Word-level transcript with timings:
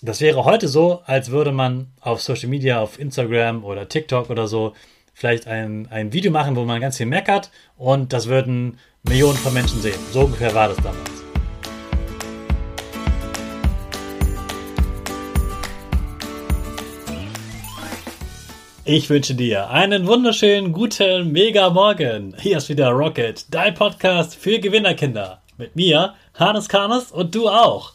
Das 0.00 0.20
wäre 0.20 0.44
heute 0.44 0.68
so, 0.68 1.02
als 1.06 1.32
würde 1.32 1.50
man 1.50 1.88
auf 2.00 2.22
Social 2.22 2.48
Media, 2.48 2.80
auf 2.80 3.00
Instagram 3.00 3.64
oder 3.64 3.88
TikTok 3.88 4.30
oder 4.30 4.46
so 4.46 4.74
vielleicht 5.12 5.48
ein, 5.48 5.88
ein 5.90 6.12
Video 6.12 6.30
machen, 6.30 6.54
wo 6.54 6.64
man 6.64 6.80
ganz 6.80 6.98
viel 6.98 7.06
meckert 7.06 7.50
und 7.76 8.12
das 8.12 8.28
würden 8.28 8.78
Millionen 9.02 9.36
von 9.36 9.52
Menschen 9.52 9.82
sehen. 9.82 9.98
So 10.12 10.20
ungefähr 10.20 10.54
war 10.54 10.68
das 10.68 10.76
damals. 10.76 11.10
Ich 18.84 19.10
wünsche 19.10 19.34
dir 19.34 19.68
einen 19.68 20.06
wunderschönen 20.06 20.72
guten 20.72 21.32
Mega 21.32 21.70
Morgen. 21.70 22.36
Hier 22.38 22.58
ist 22.58 22.68
wieder 22.68 22.90
Rocket, 22.90 23.52
dein 23.52 23.74
Podcast 23.74 24.36
für 24.36 24.60
Gewinnerkinder. 24.60 25.42
Mit 25.56 25.74
mir, 25.74 26.14
Hannes 26.34 26.68
Karnes 26.68 27.10
und 27.10 27.34
du 27.34 27.48
auch. 27.48 27.94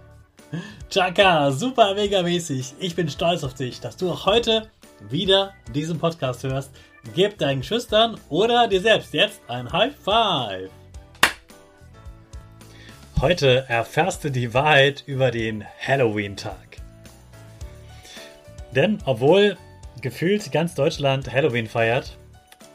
Chaka, 0.91 1.51
super 1.51 1.95
mega 1.95 2.21
mäßig. 2.21 2.73
Ich 2.77 2.97
bin 2.97 3.07
stolz 3.07 3.45
auf 3.45 3.53
dich, 3.53 3.79
dass 3.79 3.95
du 3.95 4.11
auch 4.11 4.25
heute 4.25 4.67
wieder 5.09 5.53
diesen 5.73 5.97
Podcast 5.97 6.43
hörst. 6.43 6.69
Gib 7.15 7.37
deinen 7.37 7.63
Schüchtern 7.63 8.19
oder 8.27 8.67
dir 8.67 8.81
selbst 8.81 9.13
jetzt 9.13 9.39
ein 9.47 9.71
High 9.71 9.95
Five. 9.95 10.69
Heute 13.21 13.63
erfährst 13.69 14.25
du 14.25 14.31
die 14.31 14.53
Wahrheit 14.53 15.05
über 15.05 15.31
den 15.31 15.63
Halloween-Tag. 15.79 16.81
Denn 18.75 18.97
obwohl 19.05 19.55
gefühlt 20.01 20.51
ganz 20.51 20.75
Deutschland 20.75 21.31
Halloween 21.31 21.67
feiert, 21.67 22.17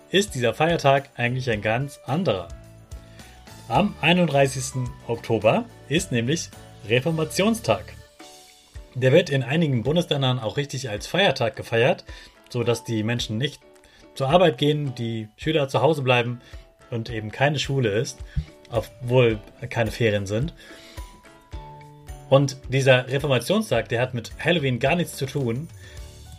ist 0.09 0.35
dieser 0.35 0.55
Feiertag 0.55 1.11
eigentlich 1.17 1.51
ein 1.51 1.61
ganz 1.61 2.01
anderer. 2.07 2.49
Am 3.69 3.95
31. 4.01 4.89
Oktober 5.07 5.67
ist 5.91 6.13
nämlich 6.13 6.49
Reformationstag. 6.89 7.93
Der 8.99 9.13
wird 9.13 9.29
in 9.29 9.43
einigen 9.43 9.83
Bundesländern 9.83 10.39
auch 10.39 10.57
richtig 10.57 10.89
als 10.89 11.07
Feiertag 11.07 11.55
gefeiert, 11.55 12.07
sodass 12.49 12.83
die 12.83 13.03
Menschen 13.03 13.37
nicht 13.37 13.61
zur 14.15 14.31
Arbeit 14.31 14.57
gehen, 14.57 14.95
die 14.95 15.29
Schüler 15.37 15.69
zu 15.69 15.83
Hause 15.83 16.01
bleiben 16.01 16.41
und 16.91 17.11
eben 17.11 17.31
keine 17.31 17.59
Schule 17.59 17.91
ist, 17.91 18.19
obwohl 18.71 19.39
keine 19.69 19.91
Ferien 19.91 20.25
sind. 20.27 20.55
Und 22.31 22.57
dieser 22.71 23.07
Reformationstag, 23.07 23.91
der 23.91 24.01
hat 24.01 24.15
mit 24.15 24.33
Halloween 24.43 24.79
gar 24.79 24.97
nichts 24.97 25.17
zu 25.17 25.27
tun. 25.27 25.69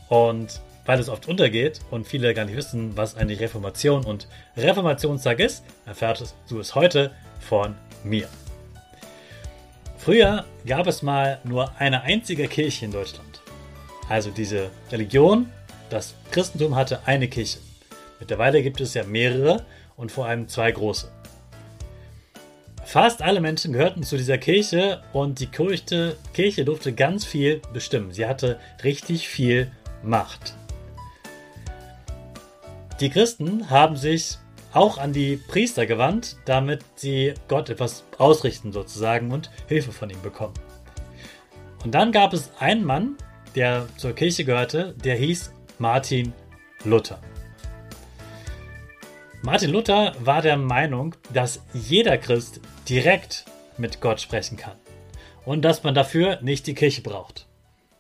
Und 0.10 0.60
weil 0.88 1.00
es 1.00 1.10
oft 1.10 1.28
untergeht 1.28 1.82
und 1.92 2.08
viele 2.08 2.34
gar 2.34 2.46
nicht 2.46 2.58
wissen, 2.58 2.98
was 2.98 3.16
eigentlich 3.16 3.40
Reformation 3.40 4.04
und 4.04 4.28
Reformationstag 4.56 5.40
ist, 5.40 5.64
erfährst 5.86 6.36
du 6.50 6.60
es 6.60 6.74
heute 6.74 7.12
von 7.40 7.76
mir. 8.04 8.28
Früher 10.08 10.46
gab 10.66 10.88
es 10.88 11.02
mal 11.02 11.42
nur 11.44 11.70
eine 11.80 12.04
einzige 12.04 12.48
Kirche 12.48 12.86
in 12.86 12.94
Deutschland. 12.94 13.42
Also 14.08 14.32
diese 14.32 14.70
Religion, 14.90 15.50
das 15.90 16.16
Christentum 16.32 16.78
hatte 16.78 17.02
eine 17.06 17.28
Kirche. 17.28 17.60
Mittlerweile 18.18 18.64
gibt 18.64 18.80
es 18.80 18.94
ja 18.94 19.04
mehrere 19.04 19.66
und 19.98 20.10
vor 20.10 20.26
allem 20.26 20.48
zwei 20.48 20.72
große. 20.72 21.12
Fast 22.86 23.22
alle 23.22 23.42
Menschen 23.42 23.74
gehörten 23.74 24.02
zu 24.02 24.16
dieser 24.16 24.38
Kirche 24.38 25.04
und 25.12 25.42
die 25.42 25.48
Kirche, 25.48 26.16
Kirche 26.34 26.64
durfte 26.64 26.94
ganz 26.94 27.26
viel 27.26 27.62
bestimmen. 27.74 28.14
Sie 28.14 28.26
hatte 28.26 28.62
richtig 28.86 29.28
viel 29.28 29.70
Macht. 30.04 30.56
Die 33.02 33.10
Christen 33.10 33.70
haben 33.70 33.98
sich 33.98 34.38
auch 34.74 34.98
an 34.98 35.14
die 35.14 35.38
Priester 35.38 35.86
gewandt, 35.86 36.38
damit 36.46 36.84
sie 36.96 37.34
Gott 37.48 37.70
etwas 37.70 38.04
ausrichten 38.18 38.72
sozusagen 38.72 39.32
und 39.32 39.50
Hilfe 39.68 39.92
von 39.92 40.10
ihm 40.10 40.22
bekommen. 40.22 40.54
Und 41.84 41.94
dann 41.94 42.12
gab 42.12 42.34
es 42.34 42.52
einen 42.60 42.84
Mann, 42.84 43.18
der 43.56 43.88
zur 43.98 44.14
Kirche 44.14 44.46
gehörte, 44.46 44.94
der 45.04 45.16
hieß 45.16 45.52
Martin 45.80 46.34
Luther. 46.84 47.20
Martin 49.42 49.72
Luther 49.72 50.14
war 50.20 50.42
der 50.42 50.58
Meinung, 50.58 51.16
dass 51.32 51.62
jeder 51.74 52.18
Christ 52.18 52.60
direkt 52.90 53.46
mit 53.78 54.02
Gott 54.02 54.20
sprechen 54.20 54.58
kann 54.58 54.76
und 55.46 55.62
dass 55.62 55.84
man 55.84 55.96
dafür 55.96 56.40
nicht 56.42 56.68
die 56.68 56.74
Kirche 56.74 57.02
braucht. 57.02 57.48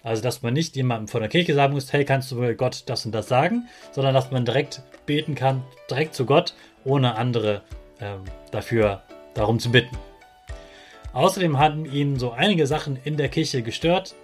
Also, 0.07 0.23
dass 0.23 0.41
man 0.41 0.53
nicht 0.53 0.77
jemandem 0.77 1.09
von 1.09 1.19
der 1.19 1.27
Kirche 1.27 1.53
sagen 1.53 1.73
muss, 1.73 1.91
hey, 1.91 2.05
kannst 2.05 2.31
du 2.31 2.55
Gott 2.55 2.83
das 2.85 3.05
und 3.05 3.11
das 3.11 3.27
sagen, 3.27 3.67
sondern 3.91 4.13
dass 4.13 4.31
man 4.31 4.45
direkt 4.45 4.81
beten 5.05 5.35
kann, 5.35 5.65
direkt 5.91 6.15
zu 6.15 6.25
Gott, 6.25 6.53
ohne 6.85 7.17
andere 7.17 7.61
ähm, 7.99 8.21
dafür 8.51 9.01
darum 9.33 9.59
zu 9.59 9.69
bitten. 9.69 9.97
Außerdem 11.11 11.59
hatten 11.59 11.83
ihn 11.83 12.17
so 12.17 12.31
einige 12.31 12.67
Sachen 12.67 12.97
in 13.03 13.17
der 13.17 13.27
Kirche 13.27 13.63
gestört, 13.63 14.15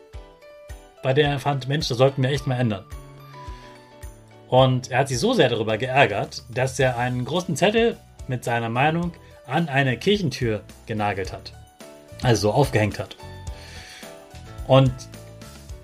bei 1.01 1.11
denen 1.11 1.33
er 1.33 1.39
fand, 1.39 1.67
Mensch, 1.67 1.89
das 1.89 1.97
sollten 1.97 2.23
wir 2.23 2.29
echt 2.29 2.47
mal 2.47 2.57
ändern. 2.57 2.85
Und 4.47 4.89
er 4.89 4.99
hat 4.99 5.09
sich 5.09 5.19
so 5.19 5.33
sehr 5.33 5.49
darüber 5.49 5.77
geärgert, 5.77 6.43
dass 6.49 6.79
er 6.79 6.97
einen 6.97 7.25
großen 7.25 7.57
Zettel 7.57 7.97
mit 8.29 8.45
seiner 8.45 8.69
Meinung 8.69 9.11
an 9.47 9.67
eine 9.67 9.97
Kirchentür 9.97 10.61
genagelt 10.85 11.33
hat. 11.33 11.51
Also 12.21 12.43
so 12.43 12.51
aufgehängt 12.53 12.99
hat. 12.99 13.17
Und 14.65 14.93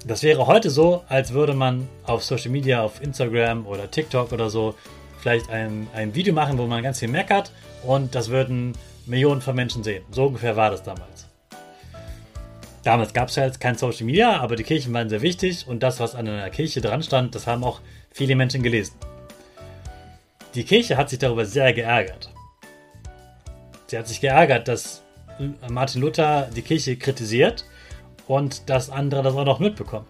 das 0.06 0.24
wäre 0.24 0.48
heute 0.48 0.70
so, 0.70 1.04
als 1.10 1.34
würde 1.34 1.54
man 1.54 1.88
auf 2.06 2.24
Social 2.24 2.52
Media, 2.52 2.82
auf 2.82 3.02
Instagram 3.02 3.68
oder 3.68 3.92
TikTok 3.92 4.32
oder 4.32 4.50
so 4.50 4.76
vielleicht 5.20 5.50
ein, 5.50 5.88
ein 5.94 6.16
Video 6.16 6.34
machen, 6.34 6.58
wo 6.58 6.66
man 6.66 6.82
ganz 6.82 7.00
viel 7.00 7.10
meckert 7.10 7.52
und 7.84 8.16
das 8.16 8.30
würden 8.30 8.74
Millionen 9.06 9.42
von 9.42 9.56
Menschen 9.56 9.84
sehen. 9.84 10.04
So 10.12 10.28
ungefähr 10.28 10.56
war 10.56 10.72
das 10.72 10.84
damals. 10.84 11.28
Damals 12.84 13.14
gab 13.14 13.28
es 13.28 13.36
ja 13.36 13.46
jetzt 13.46 13.60
kein 13.60 13.76
Social 13.76 14.06
Media, 14.06 14.40
aber 14.40 14.56
die 14.56 14.64
Kirchen 14.64 14.94
waren 14.94 15.10
sehr 15.10 15.22
wichtig 15.22 15.68
und 15.68 15.84
das, 15.84 16.00
was 16.00 16.16
an 16.16 16.28
einer 16.28 16.50
Kirche 16.50 16.80
dran 16.80 17.04
stand, 17.04 17.36
das 17.36 17.46
haben 17.46 17.64
auch 17.64 17.82
viele 18.12 18.36
Menschen 18.36 18.64
gelesen. 18.64 18.96
Die 20.56 20.64
Kirche 20.64 20.96
hat 20.96 21.10
sich 21.10 21.20
darüber 21.20 21.46
sehr 21.46 21.74
geärgert. 21.74 22.32
Sie 23.88 23.98
hat 23.98 24.08
sich 24.08 24.22
geärgert, 24.22 24.68
dass 24.68 25.04
Martin 25.70 26.02
Luther 26.02 26.50
die 26.56 26.62
Kirche 26.62 26.96
kritisiert 26.96 27.66
und 28.30 28.70
dass 28.70 28.92
andere 28.92 29.24
das 29.24 29.36
auch 29.36 29.44
noch 29.44 29.60
mitbekommen. 29.60 30.06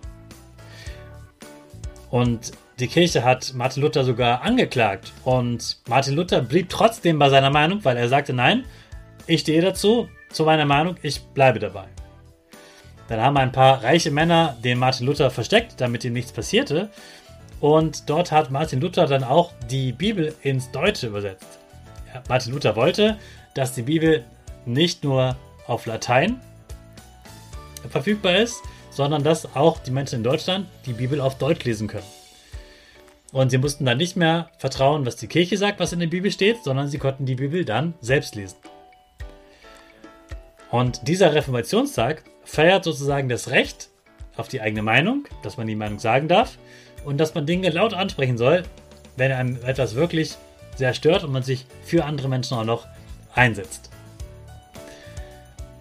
Und 2.12 2.52
die 2.80 2.88
Kirche 2.88 3.24
hat 3.24 3.54
Martin 3.56 3.82
Luther 3.82 4.04
sogar 4.04 4.42
angeklagt 4.42 5.14
und 5.24 5.78
Martin 5.88 6.16
Luther 6.16 6.42
blieb 6.42 6.70
trotzdem 6.70 7.18
bei 7.18 7.30
seiner 7.30 7.50
Meinung, 7.50 7.84
weil 7.86 7.96
er 7.96 8.10
sagte, 8.10 8.34
nein, 8.34 8.66
ich 9.26 9.42
stehe 9.42 9.62
dazu, 9.62 10.10
zu 10.32 10.44
meiner 10.44 10.66
Meinung, 10.66 10.98
ich 11.02 11.22
bleibe 11.22 11.60
dabei. 11.60 11.86
Dann 13.08 13.22
haben 13.22 13.38
ein 13.38 13.54
paar 13.54 13.84
reiche 13.84 14.12
Männer 14.12 14.58
den 14.64 14.80
Martin 14.80 15.08
Luther 15.08 15.32
versteckt, 15.32 15.76
damit 15.78 16.04
ihm 16.04 16.14
nichts 16.14 16.32
passierte. 16.32 16.90
Und 17.62 18.10
dort 18.10 18.32
hat 18.32 18.52
Martin 18.52 18.82
Luther 18.82 19.08
dann 19.08 19.24
auch 19.24 19.54
die 19.72 19.94
Bibel 19.94 20.36
ins 20.44 20.72
Deutsche 20.72 21.08
übersetzt. 21.08 21.60
Martin 22.28 22.54
Luther 22.54 22.76
wollte, 22.76 23.18
dass 23.56 23.74
die 23.74 23.84
Bibel 23.84 24.26
nicht 24.66 25.04
nur 25.04 25.38
auf 25.68 25.86
Latein 25.86 26.42
verfügbar 27.90 28.38
ist, 28.38 28.62
sondern 28.90 29.24
dass 29.24 29.56
auch 29.56 29.80
die 29.80 29.92
Menschen 29.92 30.18
in 30.18 30.24
Deutschland 30.24 30.68
die 30.86 30.94
Bibel 30.94 31.22
auf 31.22 31.38
Deutsch 31.38 31.64
lesen 31.64 31.88
können. 31.88 32.08
Und 33.32 33.52
sie 33.52 33.60
mussten 33.60 33.86
dann 33.86 33.98
nicht 33.98 34.16
mehr 34.16 34.50
vertrauen, 34.58 35.06
was 35.06 35.16
die 35.16 35.28
Kirche 35.28 35.58
sagt, 35.58 35.80
was 35.80 35.94
in 35.94 36.00
der 36.00 36.08
Bibel 36.08 36.32
steht, 36.32 36.64
sondern 36.64 36.88
sie 36.88 36.98
konnten 36.98 37.26
die 37.26 37.36
Bibel 37.36 37.64
dann 37.64 37.94
selbst 38.02 38.36
lesen. 38.36 38.58
Und 40.72 41.08
dieser 41.08 41.34
Reformationstag 41.34 42.24
feiert 42.44 42.84
sozusagen 42.84 43.30
das 43.30 43.50
Recht 43.50 43.90
auf 44.36 44.48
die 44.48 44.62
eigene 44.62 44.82
Meinung, 44.82 45.28
dass 45.44 45.58
man 45.58 45.68
die 45.68 45.76
Meinung 45.76 46.00
sagen 46.00 46.28
darf 46.28 46.58
und 47.06 47.18
dass 47.18 47.36
man 47.36 47.46
Dinge 47.46 47.70
laut 47.70 47.94
ansprechen 47.94 48.38
soll, 48.38 48.64
wenn 49.18 49.32
einem 49.32 49.60
etwas 49.64 49.96
wirklich 49.96 50.36
sehr 50.76 50.94
stört 50.94 51.24
und 51.24 51.32
man 51.32 51.44
sich 51.44 51.66
für 51.84 52.06
andere 52.06 52.30
Menschen 52.30 52.58
auch 52.58 52.64
noch 52.64 52.88
einsetzt. 53.34 53.89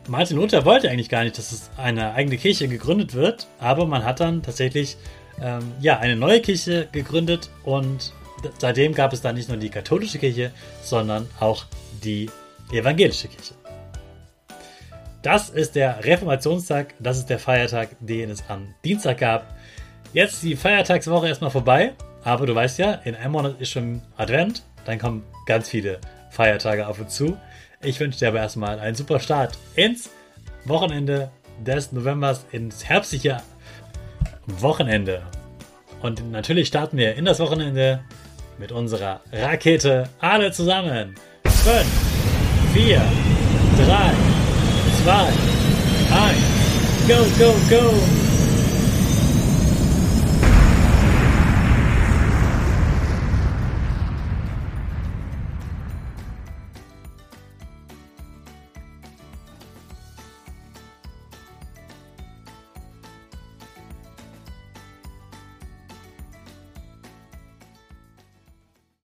Martin 0.08 0.38
Luther 0.38 0.64
wollte 0.64 0.90
eigentlich 0.90 1.10
gar 1.10 1.22
nicht, 1.22 1.36
dass 1.36 1.52
es 1.52 1.70
eine 1.76 2.14
eigene 2.14 2.38
Kirche 2.38 2.66
gegründet 2.66 3.12
wird, 3.12 3.46
aber 3.58 3.86
man 3.86 4.04
hat 4.04 4.20
dann 4.20 4.42
tatsächlich 4.42 4.96
ähm, 5.40 5.72
ja, 5.80 5.98
eine 5.98 6.16
neue 6.16 6.40
Kirche 6.40 6.88
gegründet 6.90 7.50
und 7.64 8.14
seitdem 8.58 8.94
gab 8.94 9.12
es 9.12 9.20
dann 9.20 9.34
nicht 9.34 9.48
nur 9.48 9.58
die 9.58 9.68
katholische 9.68 10.18
Kirche, 10.18 10.50
sondern 10.82 11.28
auch 11.40 11.66
die 12.02 12.30
evangelische 12.72 13.28
Kirche. 13.28 13.54
Das 15.22 15.50
ist 15.50 15.74
der 15.74 16.02
Reformationstag, 16.02 16.94
das 16.98 17.18
ist 17.18 17.26
der 17.26 17.38
Feiertag, 17.38 17.90
den 18.00 18.30
es 18.30 18.42
am 18.48 18.74
Dienstag 18.84 19.18
gab. 19.18 19.56
Jetzt 20.14 20.34
ist 20.34 20.42
die 20.44 20.56
Feiertagswoche 20.56 21.28
erstmal 21.28 21.50
vorbei, 21.50 21.92
aber 22.24 22.46
du 22.46 22.54
weißt 22.54 22.78
ja, 22.78 22.94
in 23.04 23.14
einem 23.14 23.32
Monat 23.32 23.60
ist 23.60 23.70
schon 23.70 24.00
Advent, 24.16 24.62
dann 24.86 24.98
kommen 24.98 25.24
ganz 25.44 25.68
viele 25.68 25.98
Feiertage 26.30 26.86
auf 26.86 26.98
uns 26.98 27.14
zu. 27.14 27.36
Ich 27.80 28.00
wünsche 28.00 28.18
dir 28.18 28.28
aber 28.28 28.38
erstmal 28.38 28.80
einen 28.80 28.96
super 28.96 29.20
Start 29.20 29.56
ins 29.76 30.10
Wochenende 30.64 31.30
des 31.64 31.92
Novembers, 31.92 32.44
ins 32.50 32.84
herbstliche 32.84 33.40
Wochenende. 34.46 35.22
Und 36.02 36.28
natürlich 36.30 36.66
starten 36.66 36.96
wir 36.96 37.14
in 37.14 37.24
das 37.24 37.38
Wochenende 37.38 38.00
mit 38.58 38.72
unserer 38.72 39.20
Rakete 39.32 40.08
alle 40.18 40.50
zusammen. 40.50 41.14
5, 41.44 41.86
4, 42.74 42.96
3, 42.96 43.04
2, 45.04 45.12
1, 46.26 46.38
go, 47.06 47.44
go, 47.44 47.54
go! 47.70 48.27